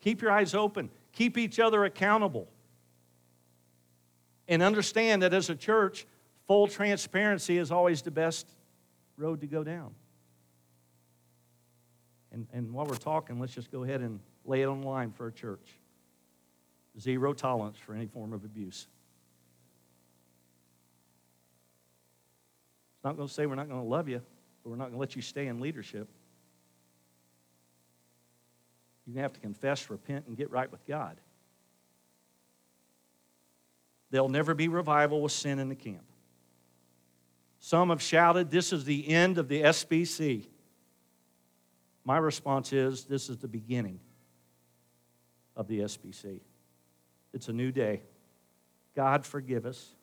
Keep 0.00 0.22
your 0.22 0.30
eyes 0.30 0.54
open. 0.54 0.90
Keep 1.12 1.36
each 1.36 1.58
other 1.58 1.84
accountable. 1.84 2.48
And 4.48 4.62
understand 4.62 5.22
that 5.22 5.34
as 5.34 5.50
a 5.50 5.54
church, 5.54 6.06
full 6.46 6.66
transparency 6.66 7.58
is 7.58 7.70
always 7.70 8.02
the 8.02 8.10
best 8.10 8.48
road 9.16 9.42
to 9.42 9.46
go 9.46 9.62
down. 9.62 9.94
And, 12.32 12.46
and 12.52 12.72
while 12.72 12.86
we're 12.86 12.96
talking, 12.96 13.38
let's 13.38 13.54
just 13.54 13.70
go 13.70 13.84
ahead 13.84 14.00
and 14.00 14.20
lay 14.44 14.62
it 14.62 14.66
on 14.66 14.80
the 14.80 14.86
line 14.86 15.12
for 15.12 15.26
a 15.26 15.32
church. 15.32 15.76
Zero 16.98 17.32
tolerance 17.32 17.76
for 17.78 17.94
any 17.94 18.06
form 18.06 18.32
of 18.32 18.44
abuse. 18.44 18.88
It's 22.96 23.04
not 23.04 23.16
going 23.16 23.28
to 23.28 23.34
say 23.34 23.46
we're 23.46 23.54
not 23.54 23.68
going 23.68 23.80
to 23.80 23.86
love 23.86 24.08
you, 24.08 24.20
but 24.62 24.70
we're 24.70 24.76
not 24.76 24.84
going 24.84 24.94
to 24.94 24.98
let 24.98 25.14
you 25.14 25.22
stay 25.22 25.46
in 25.46 25.60
leadership. 25.60 26.08
You're 29.06 29.14
going 29.14 29.20
to 29.20 29.22
have 29.22 29.32
to 29.34 29.40
confess, 29.40 29.88
repent, 29.88 30.26
and 30.26 30.36
get 30.36 30.50
right 30.50 30.70
with 30.70 30.84
God. 30.86 31.16
There'll 34.10 34.28
never 34.28 34.54
be 34.54 34.68
revival 34.68 35.20
with 35.22 35.32
sin 35.32 35.58
in 35.58 35.68
the 35.68 35.74
camp. 35.74 36.04
Some 37.60 37.90
have 37.90 38.02
shouted, 38.02 38.50
This 38.50 38.72
is 38.72 38.84
the 38.84 39.08
end 39.08 39.38
of 39.38 39.48
the 39.48 39.62
SBC. 39.62 40.46
My 42.04 42.18
response 42.18 42.72
is, 42.72 43.04
This 43.04 43.28
is 43.28 43.38
the 43.38 43.48
beginning 43.48 44.00
of 45.56 45.66
the 45.66 45.80
SBC. 45.80 46.40
It's 47.34 47.48
a 47.48 47.52
new 47.52 47.72
day. 47.72 48.02
God, 48.94 49.26
forgive 49.26 49.66
us. 49.66 49.94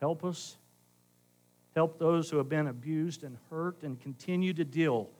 Help 0.00 0.24
us. 0.24 0.56
Help 1.74 1.98
those 1.98 2.30
who 2.30 2.38
have 2.38 2.48
been 2.48 2.68
abused 2.68 3.22
and 3.22 3.36
hurt 3.50 3.82
and 3.82 4.00
continue 4.00 4.54
to 4.54 4.64
deal 4.64 5.10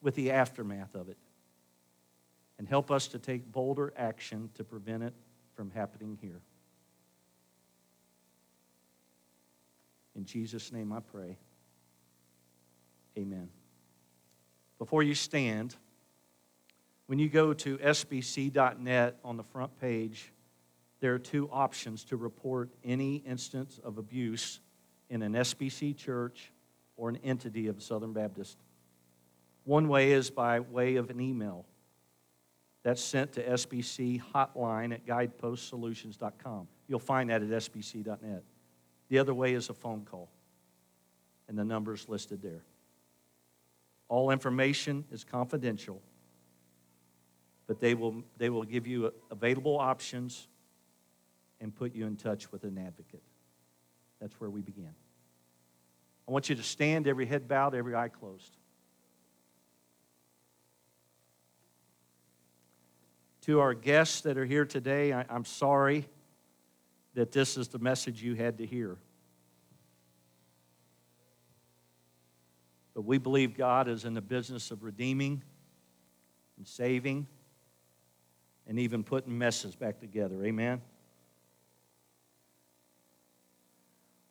with 0.00 0.14
the 0.14 0.30
aftermath 0.30 0.94
of 0.94 1.08
it. 1.08 1.18
And 2.58 2.66
help 2.66 2.90
us 2.90 3.08
to 3.08 3.18
take 3.18 3.52
bolder 3.52 3.92
action 3.98 4.48
to 4.54 4.64
prevent 4.64 5.02
it 5.02 5.12
from 5.54 5.70
happening 5.70 6.16
here. 6.22 6.40
In 10.16 10.24
Jesus' 10.24 10.72
name 10.72 10.92
I 10.92 11.00
pray. 11.00 11.36
Amen. 13.18 13.48
Before 14.78 15.02
you 15.02 15.14
stand, 15.14 15.76
when 17.06 17.18
you 17.18 17.28
go 17.28 17.52
to 17.52 17.78
sbc.net 17.78 19.18
on 19.24 19.36
the 19.36 19.42
front 19.42 19.78
page, 19.80 20.32
there 21.00 21.14
are 21.14 21.18
two 21.18 21.48
options 21.52 22.04
to 22.04 22.16
report 22.16 22.70
any 22.84 23.16
instance 23.16 23.78
of 23.84 23.98
abuse 23.98 24.60
in 25.10 25.22
an 25.22 25.34
SBC 25.34 25.96
church 25.96 26.50
or 26.96 27.08
an 27.08 27.18
entity 27.22 27.68
of 27.68 27.82
Southern 27.82 28.12
Baptist. 28.12 28.58
One 29.64 29.88
way 29.88 30.12
is 30.12 30.30
by 30.30 30.60
way 30.60 30.96
of 30.96 31.10
an 31.10 31.20
email. 31.20 31.66
That's 32.82 33.02
sent 33.02 33.32
to 33.32 33.42
SBC 33.42 34.22
hotline 34.32 34.94
at 34.94 35.06
guidepostsolutions.com. 35.06 36.68
You'll 36.88 36.98
find 37.00 37.30
that 37.30 37.42
at 37.42 37.48
sbc.net. 37.48 38.42
The 39.08 39.18
other 39.18 39.34
way 39.34 39.54
is 39.54 39.70
a 39.70 39.74
phone 39.74 40.04
call, 40.04 40.28
and 41.48 41.58
the 41.58 41.64
number 41.64 41.94
is 41.94 42.08
listed 42.08 42.42
there. 42.42 42.62
All 44.08 44.30
information 44.30 45.04
is 45.10 45.24
confidential, 45.24 46.00
but 47.66 47.80
they 47.80 47.94
will, 47.94 48.22
they 48.36 48.50
will 48.50 48.64
give 48.64 48.86
you 48.86 49.12
available 49.30 49.78
options 49.78 50.48
and 51.60 51.74
put 51.74 51.94
you 51.94 52.06
in 52.06 52.16
touch 52.16 52.52
with 52.52 52.64
an 52.64 52.78
advocate. 52.78 53.22
That's 54.20 54.34
where 54.40 54.50
we 54.50 54.60
begin. 54.60 54.94
I 56.28 56.32
want 56.32 56.48
you 56.48 56.56
to 56.56 56.62
stand, 56.62 57.06
every 57.06 57.26
head 57.26 57.46
bowed, 57.46 57.74
every 57.74 57.94
eye 57.94 58.08
closed. 58.08 58.56
To 63.42 63.60
our 63.60 63.74
guests 63.74 64.22
that 64.22 64.36
are 64.36 64.44
here 64.44 64.64
today, 64.64 65.12
I, 65.12 65.24
am 65.30 65.44
sorry 65.44 66.08
that 67.16 67.32
this 67.32 67.56
is 67.56 67.68
the 67.68 67.78
message 67.78 68.22
you 68.22 68.34
had 68.34 68.58
to 68.58 68.66
hear. 68.66 68.98
But 72.94 73.06
we 73.06 73.16
believe 73.16 73.56
God 73.56 73.88
is 73.88 74.04
in 74.04 74.12
the 74.12 74.20
business 74.20 74.70
of 74.70 74.82
redeeming 74.84 75.42
and 76.58 76.68
saving 76.68 77.26
and 78.66 78.78
even 78.78 79.02
putting 79.02 79.36
messes 79.36 79.74
back 79.74 79.98
together. 79.98 80.44
Amen? 80.44 80.82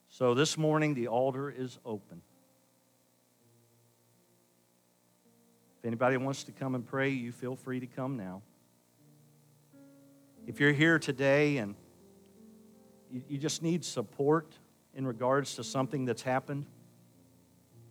So 0.10 0.36
this 0.36 0.56
morning, 0.56 0.94
the 0.94 1.08
altar 1.08 1.50
is 1.50 1.80
open. 1.86 2.22
If 5.80 5.86
anybody 5.86 6.18
wants 6.18 6.44
to 6.44 6.52
come 6.52 6.76
and 6.76 6.86
pray, 6.86 7.10
you 7.10 7.32
feel 7.32 7.56
free 7.56 7.80
to 7.80 7.88
come 7.88 8.16
now. 8.16 8.44
If 10.46 10.60
you're 10.60 10.72
here 10.72 11.00
today 11.00 11.58
and 11.58 11.74
you, 13.28 13.38
just 13.38 13.62
need 13.62 13.86
support 13.86 14.58
in 14.94 15.06
regards 15.08 15.56
to 15.56 15.64
something 15.64 16.06
that's 16.06 16.22
happened, 16.22 16.66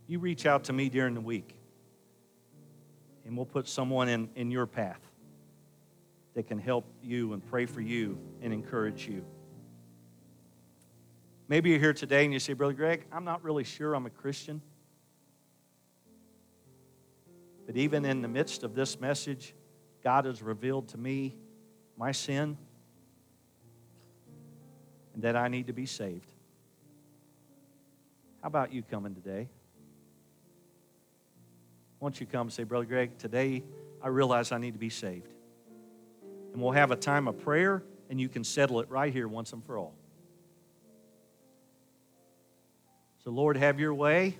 you 0.06 0.18
reach 0.18 0.46
out 0.46 0.64
to 0.64 0.72
me 0.72 0.88
during 0.88 1.14
the 1.14 1.20
week. 1.20 1.56
And 3.24 3.36
we'll 3.36 3.46
put 3.46 3.68
someone 3.68 4.08
in, 4.08 4.28
in 4.34 4.50
your 4.50 4.66
path 4.66 5.00
that 6.34 6.46
can 6.46 6.58
help 6.58 6.84
you 7.02 7.32
and 7.32 7.44
pray 7.46 7.64
for 7.64 7.80
you 7.80 8.18
and 8.42 8.52
encourage 8.52 9.06
you. 9.06 9.24
Maybe 11.48 11.70
you're 11.70 11.78
here 11.78 11.92
today 11.92 12.24
and 12.24 12.32
you 12.32 12.38
say, 12.38 12.52
Brother 12.52 12.74
Greg, 12.74 13.04
I'm 13.12 13.24
not 13.24 13.42
really 13.42 13.64
sure 13.64 13.94
I'm 13.94 14.06
a 14.06 14.10
Christian. 14.10 14.60
But 17.66 17.76
even 17.76 18.04
in 18.04 18.20
the 18.20 18.28
midst 18.28 18.62
of 18.62 18.74
this 18.74 19.00
message, 19.00 19.54
God 20.02 20.26
has 20.26 20.42
revealed 20.42 20.88
to 20.88 20.98
me 20.98 21.34
my 21.96 22.12
sin 22.12 22.58
and 25.14 25.22
that 25.22 25.36
I 25.36 25.48
need 25.48 25.68
to 25.68 25.72
be 25.72 25.86
saved. 25.86 26.30
How 28.42 28.48
about 28.48 28.72
you 28.72 28.82
coming 28.82 29.14
today? 29.14 29.48
Once 32.00 32.20
you 32.20 32.26
come 32.26 32.50
say, 32.50 32.64
Brother 32.64 32.84
Greg, 32.84 33.16
today 33.16 33.62
I 34.02 34.08
realize 34.08 34.52
I 34.52 34.58
need 34.58 34.72
to 34.72 34.78
be 34.78 34.90
saved. 34.90 35.32
And 36.52 36.60
we'll 36.60 36.72
have 36.72 36.90
a 36.90 36.96
time 36.96 37.26
of 37.26 37.38
prayer, 37.38 37.82
and 38.10 38.20
you 38.20 38.28
can 38.28 38.44
settle 38.44 38.80
it 38.80 38.90
right 38.90 39.12
here 39.12 39.26
once 39.26 39.52
and 39.52 39.64
for 39.64 39.78
all. 39.78 39.94
So, 43.24 43.30
Lord, 43.30 43.56
have 43.56 43.80
your 43.80 43.94
way 43.94 44.36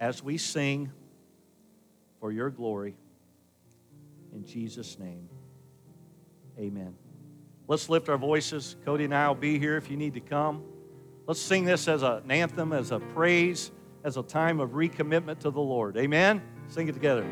as 0.00 0.22
we 0.22 0.36
sing 0.36 0.90
for 2.18 2.32
your 2.32 2.50
glory. 2.50 2.96
In 4.34 4.44
Jesus' 4.44 4.98
name, 4.98 5.28
amen. 6.58 6.96
Let's 7.72 7.88
lift 7.88 8.10
our 8.10 8.18
voices. 8.18 8.76
Cody 8.84 9.04
and 9.04 9.14
I 9.14 9.26
will 9.28 9.34
be 9.34 9.58
here 9.58 9.78
if 9.78 9.90
you 9.90 9.96
need 9.96 10.12
to 10.12 10.20
come. 10.20 10.62
Let's 11.26 11.40
sing 11.40 11.64
this 11.64 11.88
as 11.88 12.02
an 12.02 12.30
anthem, 12.30 12.70
as 12.74 12.90
a 12.90 13.00
praise, 13.00 13.70
as 14.04 14.18
a 14.18 14.22
time 14.22 14.60
of 14.60 14.72
recommitment 14.72 15.38
to 15.38 15.50
the 15.50 15.58
Lord. 15.58 15.96
Amen? 15.96 16.42
Sing 16.68 16.86
it 16.88 16.92
together. 16.92 17.26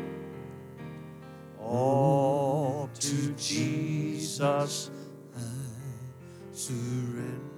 All 1.59 2.89
to 2.91 3.33
Jesus 3.33 4.41
I 4.41 5.41
surrender. 6.51 7.50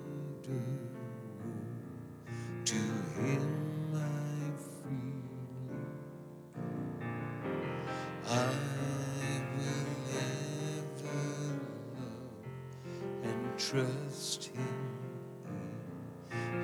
Trust 13.74 14.51
Him 14.53 14.68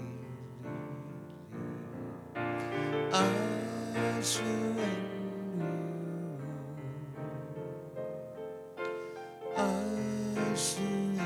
I 3.12 4.22
surrender. 4.22 4.88
I 9.58 10.54
surrender. 10.54 11.26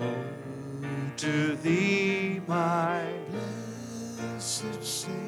Oh, 0.00 0.24
To 1.18 1.56
thee, 1.56 2.40
my 2.48 3.04
blessed 3.30 4.82
Savior, 4.82 5.21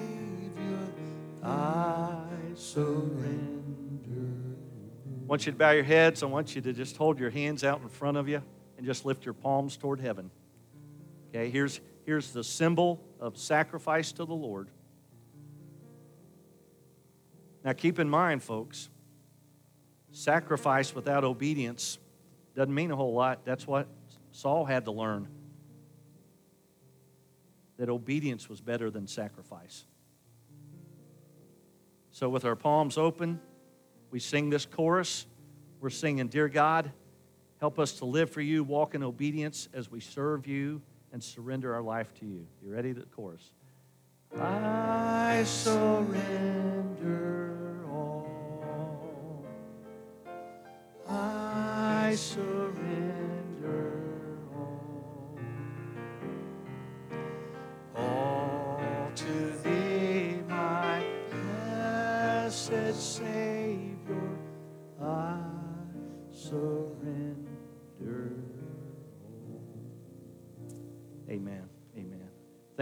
want 5.35 5.47
you 5.47 5.50
to 5.50 5.59
bow 5.59 5.73
your 5.73 5.83
heads. 5.83 6.23
I 6.23 6.26
want 6.26 6.55
you 6.55 6.62
to 6.62 6.73
just 6.73 6.97
hold 6.97 7.19
your 7.19 7.31
hands 7.31 7.64
out 7.64 7.81
in 7.83 7.88
front 7.88 8.17
of 8.17 8.29
you 8.29 8.41
and 8.76 8.87
just 8.87 9.05
lift 9.05 9.25
your 9.25 9.35
palms 9.35 9.76
toward 9.76 9.99
heaven. 9.99 10.31
Okay, 11.29 11.50
here's, 11.50 11.81
here's 12.07 12.31
the 12.31 12.45
symbol 12.45 13.05
of 13.19 13.37
sacrifice 13.37 14.12
to 14.12 14.25
the 14.25 14.33
Lord. 14.33 14.69
Now, 17.64 17.73
keep 17.73 17.99
in 17.99 18.09
mind, 18.09 18.45
folks, 18.45 18.91
sacrifice 20.12 20.95
without 20.95 21.25
obedience 21.25 21.99
doesn't 22.55 22.73
mean 22.73 22.93
a 22.93 22.97
whole 22.97 23.14
lot. 23.14 23.45
That's 23.45 23.67
what 23.67 23.88
Saul 24.31 24.64
had 24.64 24.85
to 24.85 24.93
learn 24.93 25.26
that 27.79 27.88
obedience 27.88 28.49
was 28.49 28.61
better 28.61 28.88
than 28.88 29.09
sacrifice. 29.09 29.85
So, 32.12 32.29
with 32.29 32.45
our 32.45 32.55
palms 32.55 32.97
open, 32.97 33.41
we 34.14 34.21
sing 34.21 34.49
this 34.49 34.64
chorus. 34.64 35.26
We're 35.80 35.90
singing, 35.90 36.28
Dear 36.28 36.49
God, 36.49 36.92
help 37.59 37.80
us 37.80 37.94
to 37.94 38.04
live 38.04 38.30
for 38.30 38.42
you, 38.42 38.62
walk 38.62 38.94
in 38.94 39.02
obedience 39.02 39.68
as 39.75 39.90
we 39.90 39.99
serve 39.99 40.47
you 40.47 40.80
and 41.12 41.21
surrender 41.21 41.75
our 41.75 41.83
life 41.83 42.14
to 42.21 42.25
you. 42.25 42.47
You 42.62 42.73
ready? 42.73 42.92
The 42.92 43.06
chorus. 43.06 43.42
I 44.38 45.42
surrender 45.44 46.35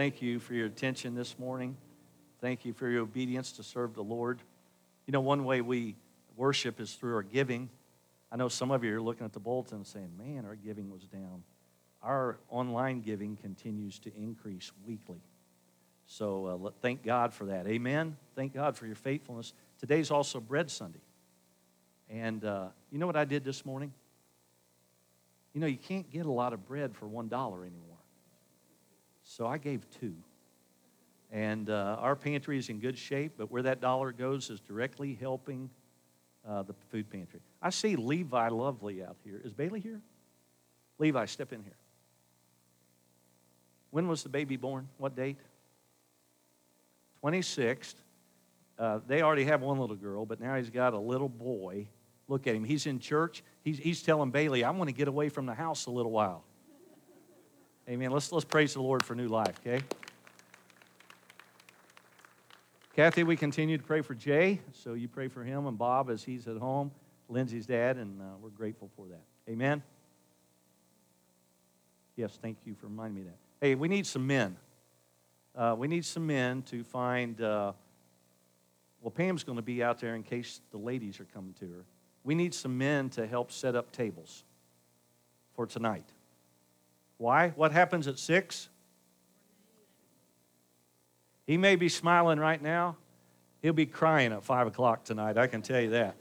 Thank 0.03 0.21
you 0.21 0.39
for 0.39 0.53
your 0.53 0.65
attention 0.65 1.15
this 1.15 1.39
morning. 1.39 1.77
Thank 2.41 2.65
you 2.65 2.73
for 2.73 2.89
your 2.89 3.03
obedience 3.03 3.53
to 3.53 3.63
serve 3.63 3.93
the 3.93 4.03
Lord. 4.03 4.41
You 5.07 5.13
know, 5.13 5.21
one 5.21 5.45
way 5.45 5.61
we 5.61 5.95
worship 6.35 6.81
is 6.81 6.91
through 6.95 7.15
our 7.15 7.23
giving. 7.23 7.69
I 8.29 8.35
know 8.35 8.49
some 8.49 8.69
of 8.69 8.83
you 8.83 8.97
are 8.97 9.01
looking 9.01 9.23
at 9.23 9.31
the 9.31 9.39
bulletin 9.39 9.85
saying, 9.85 10.09
man, 10.17 10.43
our 10.45 10.55
giving 10.55 10.91
was 10.91 11.03
down. 11.03 11.43
Our 12.01 12.37
online 12.49 12.99
giving 12.99 13.37
continues 13.37 13.97
to 13.99 14.13
increase 14.13 14.73
weekly. 14.85 15.21
So 16.05 16.47
uh, 16.47 16.71
thank 16.81 17.01
God 17.01 17.33
for 17.33 17.45
that. 17.45 17.65
Amen. 17.65 18.17
Thank 18.35 18.53
God 18.53 18.75
for 18.75 18.85
your 18.85 18.97
faithfulness. 18.97 19.53
Today's 19.79 20.11
also 20.11 20.41
Bread 20.41 20.69
Sunday. 20.69 20.99
And 22.09 22.43
uh, 22.43 22.65
you 22.91 22.99
know 22.99 23.07
what 23.07 23.15
I 23.15 23.23
did 23.23 23.45
this 23.45 23.65
morning? 23.65 23.93
You 25.53 25.61
know, 25.61 25.67
you 25.67 25.77
can't 25.77 26.11
get 26.11 26.25
a 26.25 26.31
lot 26.31 26.51
of 26.51 26.67
bread 26.67 26.93
for 26.93 27.05
$1 27.05 27.31
anymore. 27.31 27.92
So 29.23 29.47
I 29.47 29.57
gave 29.57 29.89
two. 29.99 30.15
And 31.31 31.69
uh, 31.69 31.97
our 31.99 32.15
pantry 32.15 32.57
is 32.57 32.69
in 32.69 32.79
good 32.79 32.97
shape, 32.97 33.33
but 33.37 33.49
where 33.49 33.63
that 33.63 33.81
dollar 33.81 34.11
goes 34.11 34.49
is 34.49 34.59
directly 34.59 35.17
helping 35.19 35.69
uh, 36.47 36.61
the 36.63 36.73
food 36.91 37.09
pantry. 37.09 37.39
I 37.61 37.71
see 37.71 37.95
Levi 37.95 38.49
Lovely 38.49 39.03
out 39.03 39.17
here. 39.23 39.41
Is 39.43 39.53
Bailey 39.53 39.79
here? 39.79 40.01
Levi, 40.99 41.25
step 41.25 41.51
in 41.51 41.63
here. 41.63 41.77
When 43.89 44.07
was 44.07 44.23
the 44.23 44.29
baby 44.29 44.57
born? 44.57 44.87
What 44.97 45.15
date? 45.15 45.37
26th. 47.23 47.95
Uh, 48.77 48.99
they 49.07 49.21
already 49.21 49.45
have 49.45 49.61
one 49.61 49.79
little 49.79 49.95
girl, 49.95 50.25
but 50.25 50.39
now 50.39 50.55
he's 50.55 50.69
got 50.69 50.93
a 50.93 50.99
little 50.99 51.29
boy. 51.29 51.87
Look 52.27 52.47
at 52.47 52.55
him. 52.55 52.63
He's 52.63 52.85
in 52.85 52.99
church. 52.99 53.43
He's, 53.63 53.77
he's 53.77 54.01
telling 54.01 54.31
Bailey, 54.31 54.63
I 54.63 54.71
want 54.71 54.89
to 54.89 54.95
get 54.95 55.07
away 55.07 55.29
from 55.29 55.45
the 55.45 55.53
house 55.53 55.85
a 55.85 55.91
little 55.91 56.11
while. 56.11 56.43
Amen. 57.89 58.11
Let's, 58.11 58.31
let's 58.31 58.45
praise 58.45 58.73
the 58.73 58.81
Lord 58.81 59.03
for 59.03 59.13
new 59.13 59.27
life, 59.27 59.59
okay? 59.59 59.83
Kathy, 62.95 63.23
we 63.23 63.35
continue 63.35 63.77
to 63.77 63.83
pray 63.83 64.01
for 64.01 64.15
Jay, 64.15 64.61
so 64.71 64.93
you 64.93 65.09
pray 65.09 65.27
for 65.27 65.43
him 65.43 65.67
and 65.67 65.77
Bob 65.77 66.09
as 66.09 66.23
he's 66.23 66.47
at 66.47 66.57
home, 66.57 66.91
Lindsay's 67.27 67.65
dad, 67.65 67.97
and 67.97 68.21
uh, 68.21 68.25
we're 68.41 68.51
grateful 68.51 68.89
for 68.95 69.07
that. 69.07 69.23
Amen. 69.49 69.83
Yes, 72.15 72.37
thank 72.41 72.57
you 72.65 72.73
for 72.75 72.87
reminding 72.87 73.15
me 73.15 73.21
of 73.21 73.27
that. 73.27 73.37
Hey, 73.59 73.75
we 73.75 73.89
need 73.89 74.05
some 74.05 74.25
men. 74.25 74.55
Uh, 75.53 75.75
we 75.77 75.87
need 75.89 76.05
some 76.05 76.25
men 76.25 76.61
to 76.63 76.83
find. 76.83 77.41
Uh, 77.41 77.73
well, 79.01 79.11
Pam's 79.11 79.43
going 79.43 79.57
to 79.57 79.61
be 79.63 79.83
out 79.83 79.99
there 79.99 80.15
in 80.15 80.23
case 80.23 80.61
the 80.71 80.77
ladies 80.77 81.19
are 81.19 81.27
coming 81.33 81.53
to 81.59 81.65
her. 81.65 81.85
We 82.23 82.33
need 82.33 82.53
some 82.53 82.77
men 82.77 83.09
to 83.11 83.27
help 83.27 83.51
set 83.51 83.75
up 83.75 83.91
tables 83.91 84.45
for 85.55 85.65
tonight. 85.65 86.05
Why? 87.23 87.53
What 87.55 87.71
happens 87.71 88.09
at 88.09 88.19
6? 88.19 88.67
He 91.47 91.55
may 91.55 91.77
be 91.77 91.87
smiling 91.87 92.37
right 92.37 92.61
now. 92.61 92.97
He'll 93.61 93.71
be 93.71 93.85
crying 93.85 94.33
at 94.33 94.43
5 94.43 94.67
o'clock 94.67 95.05
tonight, 95.05 95.37
I 95.37 95.47
can 95.47 95.61
tell 95.61 95.79
you 95.79 95.91
that. 95.91 96.17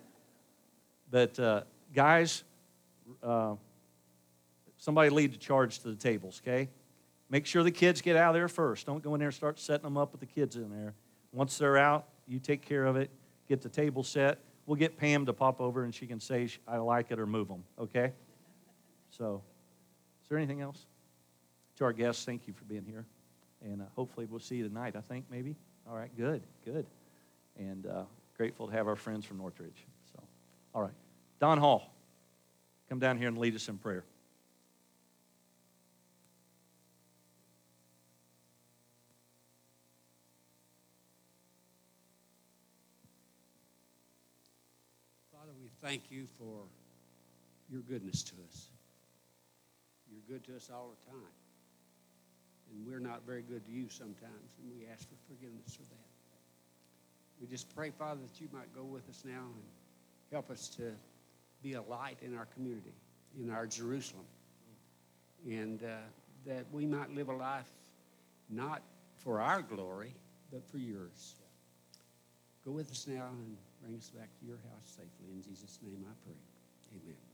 But, 1.10 1.40
uh, 1.40 1.62
guys, 1.92 2.44
uh, 3.20 3.56
somebody 4.78 5.10
lead 5.10 5.32
the 5.32 5.38
charge 5.38 5.80
to 5.80 5.88
the 5.88 5.96
tables, 5.96 6.40
okay? 6.46 6.68
Make 7.30 7.46
sure 7.46 7.64
the 7.64 7.72
kids 7.72 8.00
get 8.00 8.14
out 8.14 8.28
of 8.28 8.34
there 8.34 8.46
first. 8.46 8.86
Don't 8.86 9.02
go 9.02 9.12
in 9.14 9.18
there 9.18 9.30
and 9.30 9.34
start 9.34 9.58
setting 9.58 9.82
them 9.82 9.96
up 9.96 10.12
with 10.12 10.20
the 10.20 10.26
kids 10.26 10.54
in 10.54 10.70
there. 10.70 10.94
Once 11.32 11.58
they're 11.58 11.78
out, 11.78 12.06
you 12.28 12.38
take 12.38 12.62
care 12.62 12.86
of 12.86 12.94
it, 12.94 13.10
get 13.48 13.60
the 13.60 13.68
table 13.68 14.04
set. 14.04 14.38
We'll 14.66 14.76
get 14.76 14.96
Pam 14.96 15.26
to 15.26 15.32
pop 15.32 15.60
over 15.60 15.82
and 15.82 15.92
she 15.92 16.06
can 16.06 16.20
say, 16.20 16.48
I 16.68 16.76
like 16.76 17.10
it 17.10 17.18
or 17.18 17.26
move 17.26 17.48
them, 17.48 17.64
okay? 17.76 18.12
So, 19.10 19.42
is 20.22 20.28
there 20.28 20.38
anything 20.38 20.60
else? 20.60 20.86
To 21.76 21.84
our 21.84 21.92
guests, 21.92 22.24
thank 22.24 22.46
you 22.46 22.52
for 22.52 22.64
being 22.64 22.84
here. 22.84 23.06
And 23.62 23.82
uh, 23.82 23.86
hopefully 23.94 24.26
we'll 24.28 24.40
see 24.40 24.56
you 24.56 24.68
tonight, 24.68 24.94
I 24.96 25.00
think, 25.00 25.24
maybe. 25.30 25.56
All 25.88 25.96
right, 25.96 26.10
good, 26.16 26.42
good. 26.64 26.86
And 27.58 27.86
uh, 27.86 28.04
grateful 28.36 28.66
to 28.66 28.72
have 28.72 28.88
our 28.88 28.96
friends 28.96 29.24
from 29.24 29.38
Northridge. 29.38 29.86
So, 30.12 30.22
all 30.74 30.82
right. 30.82 30.92
Don 31.40 31.58
Hall, 31.58 31.92
come 32.88 32.98
down 32.98 33.18
here 33.18 33.28
and 33.28 33.38
lead 33.38 33.54
us 33.54 33.68
in 33.68 33.78
prayer. 33.78 34.04
Father, 45.32 45.52
we 45.60 45.68
thank 45.80 46.10
you 46.10 46.26
for 46.38 46.64
your 47.70 47.80
goodness 47.82 48.22
to 48.22 48.34
us. 48.48 48.68
You're 50.10 50.38
good 50.38 50.46
to 50.46 50.56
us 50.56 50.70
all 50.72 50.90
the 50.90 51.10
time. 51.10 51.41
And 52.72 52.86
we're 52.86 53.00
not 53.00 53.26
very 53.26 53.42
good 53.42 53.64
to 53.66 53.72
you 53.72 53.88
sometimes, 53.88 54.56
and 54.62 54.72
we 54.72 54.86
ask 54.90 55.08
for 55.08 55.16
forgiveness 55.28 55.76
for 55.76 55.82
that. 55.82 56.08
We 57.40 57.46
just 57.46 57.74
pray, 57.74 57.90
Father, 57.90 58.20
that 58.22 58.40
you 58.40 58.48
might 58.52 58.74
go 58.74 58.84
with 58.84 59.08
us 59.08 59.24
now 59.26 59.42
and 59.42 59.64
help 60.30 60.50
us 60.50 60.68
to 60.76 60.92
be 61.62 61.74
a 61.74 61.82
light 61.82 62.18
in 62.22 62.36
our 62.36 62.46
community, 62.46 62.94
in 63.40 63.50
our 63.50 63.66
Jerusalem, 63.66 64.24
and 65.44 65.82
uh, 65.82 65.96
that 66.46 66.64
we 66.72 66.86
might 66.86 67.14
live 67.14 67.28
a 67.28 67.34
life 67.34 67.70
not 68.48 68.82
for 69.16 69.40
our 69.40 69.62
glory, 69.62 70.14
but 70.52 70.64
for 70.70 70.78
yours. 70.78 71.34
Go 72.64 72.72
with 72.72 72.90
us 72.90 73.06
now 73.08 73.28
and 73.30 73.56
bring 73.82 73.96
us 73.96 74.10
back 74.10 74.28
to 74.38 74.46
your 74.46 74.58
house 74.70 74.86
safely. 74.86 75.32
In 75.32 75.42
Jesus' 75.42 75.78
name 75.82 76.04
I 76.08 76.14
pray. 76.24 76.36
Amen. 77.02 77.31